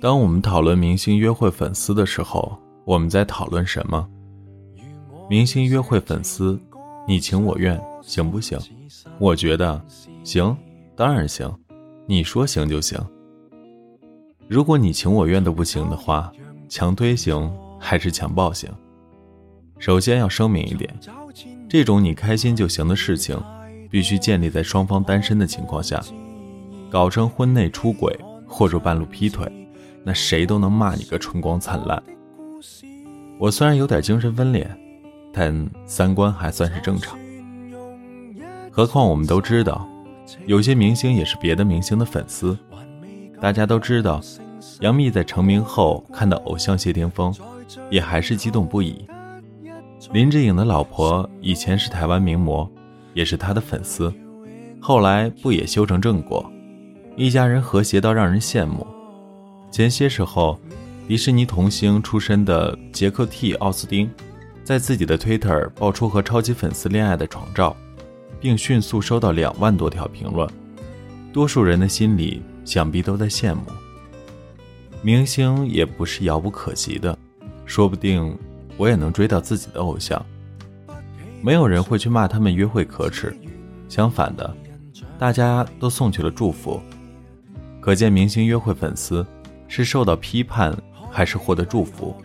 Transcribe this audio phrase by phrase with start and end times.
[0.00, 4.06] 当我们讨论明星约会粉丝的时候，我们在讨论什么？
[5.30, 6.60] 明星约会粉丝，
[7.06, 8.58] 你情我愿，行不行？
[9.18, 9.80] 我觉得
[10.24, 10.54] 行，
[10.96, 11.50] 当然行。
[12.06, 12.98] 你说行就行。
[14.46, 16.30] 如果你情我愿都不行的话，
[16.68, 18.68] 强推行还是强暴行？
[19.78, 20.92] 首先要声明一点，
[21.68, 23.40] 这种你开心就行的事情，
[23.94, 26.02] 必须建立在双方单身的情况下。
[26.90, 28.12] 搞成婚内出轨
[28.44, 29.48] 或者半路劈腿，
[30.02, 32.02] 那谁都能骂你个春光灿烂。
[33.38, 34.68] 我虽然有点精神分裂，
[35.32, 37.16] 但三观还算是正常。
[38.72, 39.88] 何况我们都知道。
[40.44, 42.58] 有些明星也是别的明星的粉丝，
[43.40, 44.20] 大家都知道，
[44.80, 47.32] 杨幂在成名后看到偶像谢霆锋，
[47.90, 49.06] 也还是激动不已。
[50.10, 52.68] 林志颖的老婆以前是台湾名模，
[53.14, 54.12] 也是他的粉丝，
[54.80, 56.44] 后来不也修成正果，
[57.16, 58.86] 一家人和谐到让人羡慕。
[59.70, 60.60] 前些时候，
[61.08, 64.10] 迪士尼童星出身的杰克 T 奥斯汀，
[64.62, 67.74] 在自己的 Twitter 爆出和超级粉丝恋爱的床照。
[68.40, 70.46] 并迅速收到两万多条评论，
[71.32, 73.62] 多数人的心里想必都在羡慕。
[75.00, 77.18] 明星也不是遥不可及的，
[77.64, 78.36] 说不定
[78.76, 80.22] 我也能追到自己的偶像。
[81.44, 83.36] 没有人会去骂他们约会可耻，
[83.86, 84.56] 相反的，
[85.18, 86.80] 大家都送去了祝福。
[87.82, 89.24] 可见明星约会粉丝
[89.68, 90.74] 是受到批判
[91.10, 92.16] 还是获得祝福，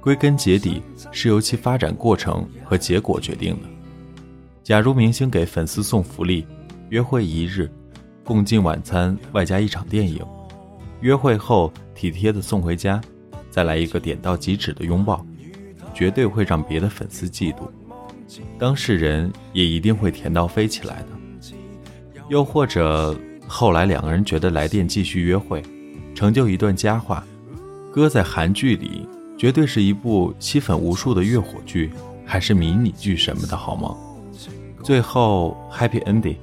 [0.00, 3.68] 归根结底是由其发展过程和结果决定的。
[4.64, 6.44] 假如明星给粉丝送福利，
[6.88, 7.70] 约会一日，
[8.24, 10.18] 共进晚餐，外加一场电影，
[11.00, 13.00] 约会后体贴的送回家，
[13.50, 15.24] 再来一个点到即止的拥抱，
[15.94, 17.60] 绝对会让别的粉丝嫉妒，
[18.58, 21.08] 当事人也一定会甜到飞起来的。
[22.28, 25.62] 又或者后来两个人觉得来电继续约会，
[26.14, 27.24] 成就一段佳话，
[27.92, 29.08] 搁在韩剧里，
[29.38, 31.90] 绝对是一部吸粉无数的月火剧，
[32.26, 33.96] 还是迷你剧什么的好吗？
[34.82, 36.36] 最后，Happy Ending。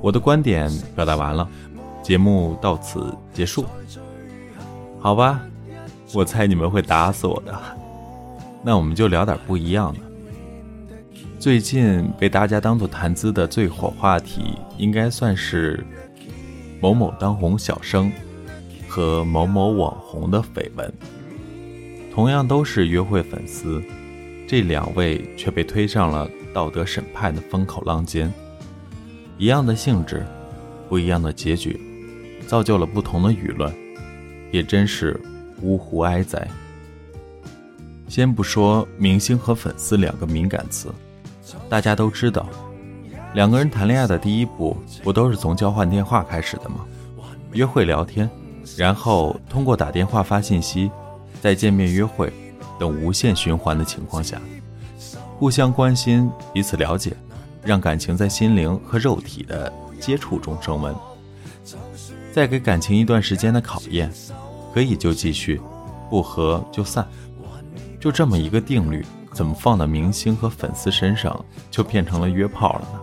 [0.00, 1.48] 我的观点表达完了，
[2.02, 3.64] 节目到此结束。
[4.98, 5.40] 好吧，
[6.12, 7.56] 我猜你们会打死我的。
[8.64, 10.00] 那我们就聊点不一样的。
[11.42, 15.84] 最近被大家当做谈资的最火话题，应该算是
[16.80, 18.12] 某某当红小生
[18.86, 20.94] 和某某网红的绯闻。
[22.14, 23.82] 同样都是约会粉丝，
[24.46, 26.30] 这两位却被推上了。
[26.54, 28.32] 道德审判的风口浪尖，
[29.36, 30.24] 一样的性质，
[30.88, 31.80] 不一样的结局，
[32.46, 33.74] 造就了不同的舆论，
[34.52, 35.20] 也真是
[35.60, 36.46] 呜呼哀哉。
[38.06, 40.88] 先不说明星和粉丝两个敏感词，
[41.68, 42.46] 大家都知道，
[43.34, 46.86] 两个人谈恋爱的第一步不都是从交换电话开始的吗？
[47.52, 48.28] 约会聊天，
[48.76, 50.90] 然后通过打电话发信息，
[51.40, 52.32] 再见面约会，
[52.78, 54.40] 等无限循环的情况下。
[55.38, 57.14] 互相关心，彼此了解，
[57.62, 60.94] 让感情在心灵和肉体的接触中升温。
[62.32, 64.10] 再给感情一段时间的考验，
[64.72, 65.60] 可以就继续，
[66.08, 67.06] 不合就散。
[68.00, 73.00] 就这么一个定律，怎么放到明星和粉丝身上，就变成了约炮了呢？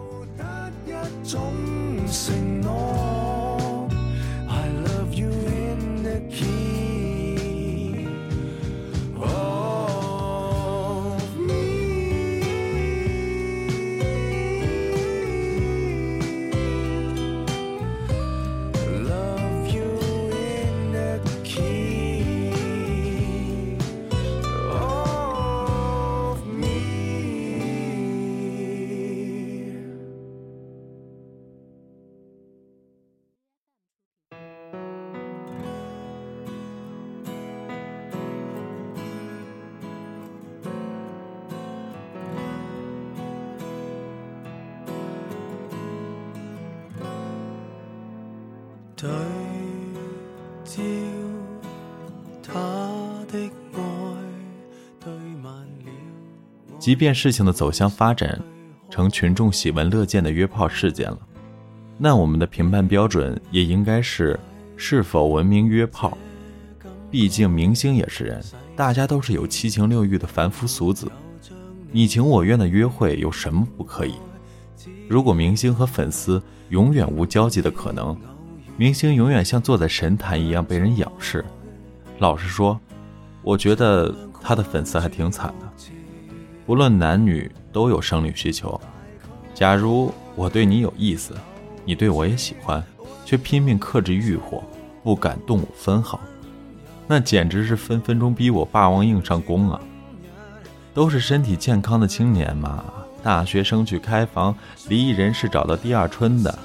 [56.80, 58.38] 即便事情的走向发展
[58.90, 61.18] 成群众喜闻乐见的约炮事件了，
[61.98, 64.38] 那我们的评判标准也应该是
[64.76, 66.18] 是否文明约炮。
[67.10, 68.44] 毕竟明星也是人，
[68.76, 71.10] 大家都是有七情六欲的凡夫俗子，
[71.90, 74.16] 你情我愿的约会有什么不可以？
[75.08, 78.18] 如果明星和粉丝永远无交集的可能，
[78.80, 81.44] 明星永远像坐在神坛一样被人仰视。
[82.20, 82.80] 老实说，
[83.42, 85.68] 我觉得他的粉丝还挺惨的。
[86.66, 88.80] 不论男女都有生理需求。
[89.54, 91.36] 假如我对你有意思，
[91.84, 92.82] 你对我也喜欢，
[93.26, 94.64] 却拼命克制欲火，
[95.04, 96.18] 不敢动我分毫，
[97.06, 99.78] 那简直是分分钟逼我霸王硬上弓啊！
[100.94, 102.86] 都是身体健康的青年嘛，
[103.22, 104.56] 大学生去开房，
[104.88, 106.58] 离异人士找到第二春的，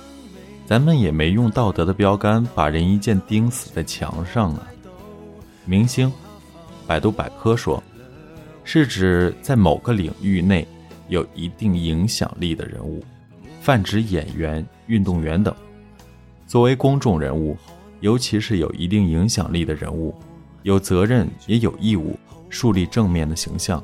[0.67, 4.67] 咱们也没用道德的标杆把人一剑钉死在墙上啊！
[5.67, 6.11] 明星，
[6.87, 7.83] 百度百科说，
[8.65, 10.67] 是指在某个领域内
[11.09, 13.05] 有一定影响力的人物。
[13.61, 15.55] 泛指演员、运动员等。
[16.47, 17.57] 作为公众人物，
[18.01, 20.15] 尤其是有一定影响力的人物，
[20.63, 22.19] 有责任也有义务
[22.49, 23.83] 树立正面的形象，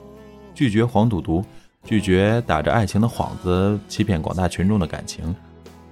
[0.54, 1.44] 拒绝黄赌毒，
[1.84, 5.34] 拒绝打着爱情的幌子欺骗广大群众的感情，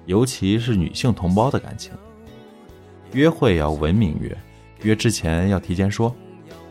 [0.08, 1.92] 尤其是女性同胞的感情。
[3.12, 4.36] 约会要文明约，
[4.82, 6.14] 约之前要提前说，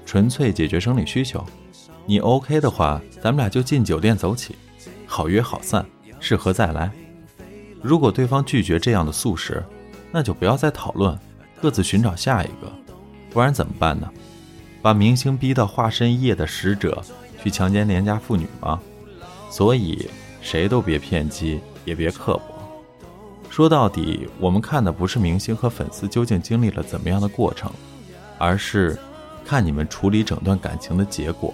[0.07, 1.45] 纯粹解决生理需求。
[2.07, 4.55] 你 OK 的话，咱们俩就进酒店走起，
[5.05, 5.85] 好约好散，
[6.19, 6.91] 适合再来。
[7.79, 9.63] 如果对方拒绝这样的素食，
[10.11, 11.15] 那就不要再讨论，
[11.61, 12.73] 各自寻找下一个。
[13.29, 14.11] 不然怎么办呢？
[14.81, 17.03] 把明星逼到化身夜的使者
[17.43, 18.81] 去强奸廉价妇女吗？
[19.51, 20.09] 所以
[20.41, 22.56] 谁都别偏激，也别刻薄。
[23.57, 27.71] 说到底，我们看的不是明星和粉丝究竟经历了怎么样的过程，
[28.37, 28.95] 而是
[29.43, 31.51] 看你们处理整段感情的结果。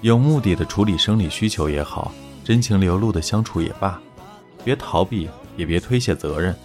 [0.00, 2.10] 有目的的处理生理需求也好，
[2.42, 4.00] 真情流露的相处也罢。
[4.64, 5.28] 别逃避，
[5.58, 6.56] 也别推卸责任，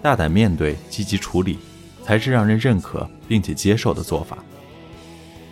[0.00, 1.58] 大胆面对，积极处理，
[2.02, 4.38] 才是让人认可并且接受的做法。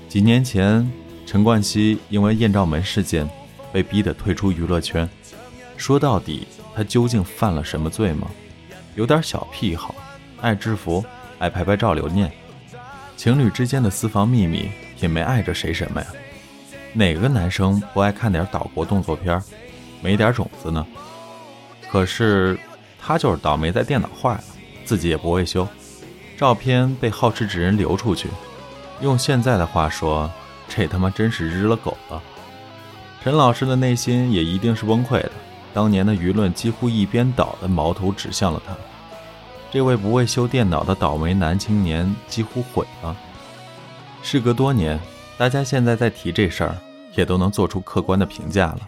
[0.09, 0.91] 几年前，
[1.27, 3.29] 陈冠希因为艳照门事件
[3.71, 5.07] 被逼得退出娱乐圈。
[5.81, 6.47] 说到底，
[6.77, 8.31] 他究竟犯了什么罪吗？
[8.97, 9.94] 有点小癖好，
[10.43, 11.03] 爱制服，
[11.38, 12.31] 爱拍拍照留念。
[13.17, 16.06] 情侣之间的私房秘密也没碍着谁什么呀？
[16.93, 19.43] 哪个男生不爱看点岛国动作片，
[20.03, 20.87] 没点种子呢？
[21.91, 22.59] 可是，
[23.00, 24.44] 他就是倒霉在电脑坏了，
[24.85, 25.67] 自己也不会修，
[26.37, 28.29] 照片被好事之人流出去。
[29.00, 30.31] 用现在的话说，
[30.69, 32.23] 这他妈真是日了狗了。
[33.25, 35.32] 陈老师的内心也一定是崩溃的，
[35.72, 38.75] 当年的舆论几乎一边倒的矛头指向了他。
[39.70, 43.17] 这位不会修电脑的倒霉男青年几乎毁了。
[44.22, 44.99] 事隔多年，
[45.38, 46.76] 大家现在在提这事儿，
[47.17, 48.81] 也都能做出客观的评价了。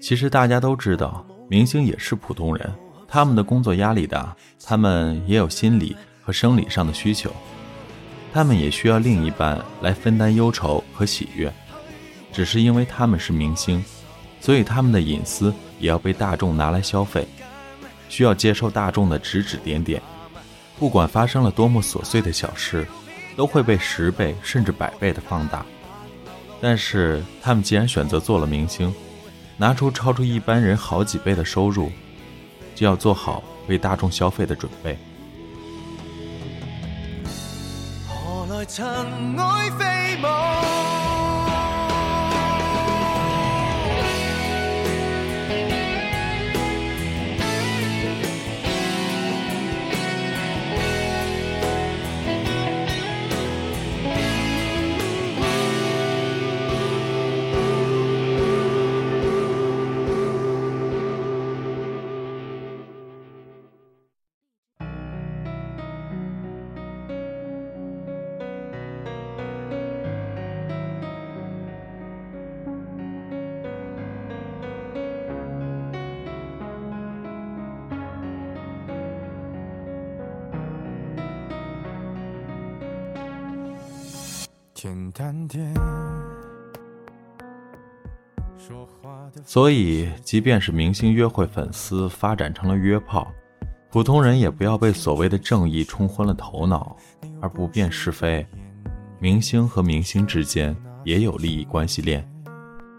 [0.00, 1.24] 其实大家都知道。
[1.48, 2.74] 明星也是普通人，
[3.06, 7.30] 他们的工作压力大，他们也有心理和生理上的需求，
[8.32, 11.52] 他们也需要另一半来分担忧愁和喜悦。
[12.32, 13.84] 只是因为他们是明星，
[14.40, 17.26] 所以他们的隐私也要被大众拿来消费，
[18.08, 20.00] 需要接受大众的指指点点。
[20.78, 22.86] 不管发生了多么琐碎的小事，
[23.34, 25.64] 都会被十倍甚至百倍的放大。
[26.60, 28.94] 但是他们既然选择做了明星，
[29.56, 31.90] 拿出超出一般人好几倍的收入，
[32.74, 34.98] 就要做好为大众消费的准备。
[38.06, 38.84] 何来尘
[39.36, 40.95] 埃飞舞？
[89.44, 93.32] 所以，即便是明星约会粉丝发展成了约炮，
[93.90, 96.96] 普通人也不要被所谓的正义冲昏了头脑
[97.40, 98.46] 而不辨是非。
[99.18, 102.28] 明星和明星之间也有利益关系链，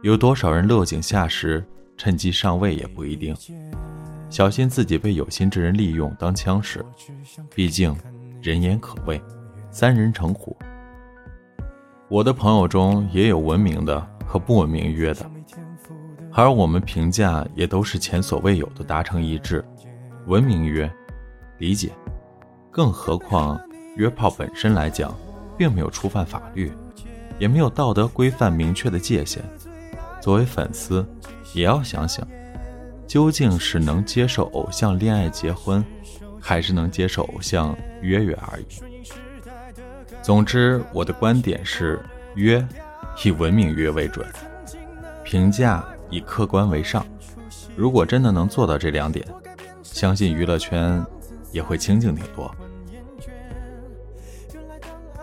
[0.02, 1.64] 有多少人落井下石，
[1.96, 3.36] 趁机上位也不一定。
[4.30, 6.84] 小心自己被有心之人利用当枪使，
[7.54, 7.96] 毕竟
[8.42, 9.22] 人言可畏，
[9.70, 10.58] 三人成虎。
[12.10, 15.30] 我的朋友中也有文明的和不文明约的，
[16.32, 19.64] 而我们评价也都是前所未有的达成一致。
[20.26, 20.90] 文明约，
[21.58, 21.92] 理解，
[22.72, 23.60] 更何况
[23.98, 25.14] 约炮本身来讲，
[25.58, 26.72] 并没有触犯法律，
[27.40, 29.44] 也没有道德规范明确的界限。
[30.22, 31.06] 作为粉丝，
[31.54, 32.26] 也要想想，
[33.06, 35.84] 究竟是能接受偶像恋爱结婚，
[36.40, 38.66] 还是能接受偶像约约而已。
[40.28, 41.98] 总之，我的观点是：
[42.36, 42.62] 约
[43.24, 44.28] 以文明约为准，
[45.24, 47.06] 评价以客观为上。
[47.78, 49.26] 如果真的能做到这两点，
[49.82, 51.02] 相信娱乐圈
[51.54, 52.54] 也会清静挺多。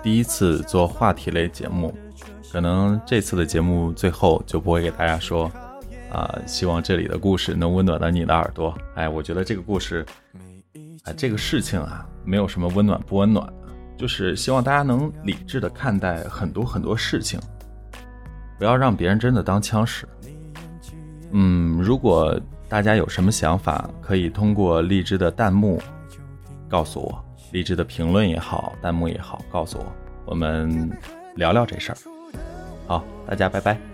[0.02, 1.94] 第一次做话题类节目，
[2.50, 5.52] 可能这次的节目最后就不会给大家说，
[6.10, 8.74] 啊，希望这里的故事能温暖到你的耳朵。
[8.94, 10.02] 哎，我觉得这个故事，
[11.02, 13.46] 啊，这个事情啊，没有什么温暖不温暖，
[13.96, 17.40] 就是希望大家能理智的看待很多很多事情，
[18.58, 20.08] 不要让别人真的当枪使。
[21.32, 25.80] 嗯，如果大家有什么想法，可以通过荔枝的弹幕
[26.68, 27.24] 告诉我。
[27.52, 29.86] 励志的评论也好，弹幕也好，告诉我，
[30.24, 30.90] 我们
[31.36, 31.98] 聊聊这事儿。
[32.88, 33.93] 好，大家拜拜。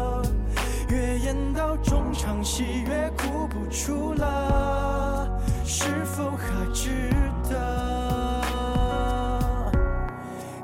[1.31, 5.29] 演到中场，喜悦哭不出了，
[5.63, 6.89] 是否还值
[7.49, 8.41] 得？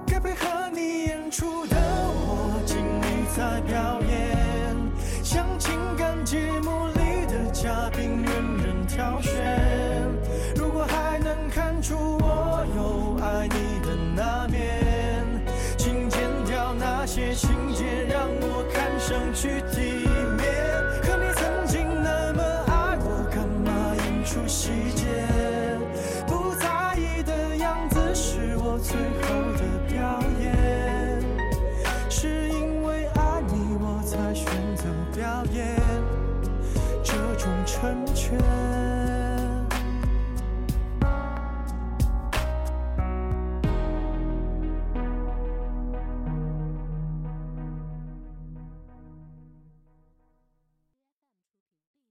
[0.05, 4.75] 该配合你演出的我，尽力在表演，
[5.23, 9.76] 像情感节目里的嘉宾，任人挑选。
[28.19, 29.76] 是我最后的